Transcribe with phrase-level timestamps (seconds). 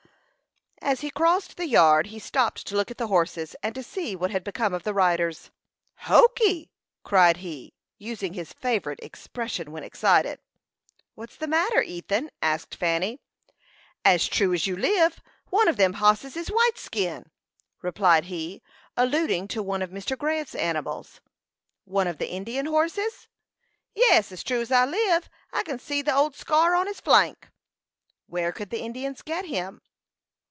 [0.83, 4.15] As he crossed the yard he stopped to look at the horses, and to see
[4.15, 5.51] what had become of the riders.
[6.07, 6.69] "Hokee!"
[7.03, 10.39] cried he, using his favorite expression when excited.
[11.13, 13.21] "What's the matter, Ethan?" asked Fanny.
[14.03, 17.29] "As true as you live, one of them hosses is 'Whiteskin,'"
[17.83, 18.63] replied he,
[18.97, 20.17] alluding to one of Mr.
[20.17, 21.21] Grant's animals.
[21.85, 23.27] "One of the Indian horses?"
[23.93, 25.29] "Yes; as true as you live!
[25.53, 27.49] I kin see the old scar on his flank."
[28.25, 29.83] "Where could the Indians get him?"